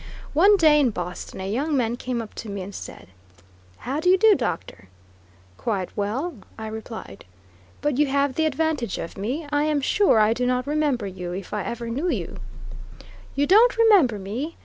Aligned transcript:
One 0.33 0.57
day 0.57 0.79
in 0.79 0.89
Boston 0.89 1.41
a 1.41 1.47
young 1.47 1.77
man 1.77 1.95
came 1.95 2.23
up 2.23 2.33
to 2.33 2.49
me 2.49 2.63
and 2.63 2.73
said: 2.73 3.09
"How 3.77 3.99
do 3.99 4.09
you 4.09 4.17
do, 4.17 4.33
Doctor?" 4.33 4.87
"Quite 5.59 5.95
well," 5.95 6.39
I 6.57 6.65
replied; 6.65 7.23
"but 7.81 7.99
you 7.99 8.07
have 8.07 8.33
the 8.33 8.47
advantage 8.47 8.97
of 8.97 9.15
me; 9.15 9.45
I 9.51 9.65
am 9.65 9.79
sure 9.79 10.19
I 10.19 10.33
do 10.33 10.47
not 10.47 10.65
remember 10.65 11.05
you, 11.05 11.33
if 11.33 11.53
I 11.53 11.61
ever 11.65 11.87
knew 11.87 12.09
you." 12.09 12.37
"You 13.35 13.45
don't 13.45 13.77
remember 13.77 14.17
me! 14.17 14.57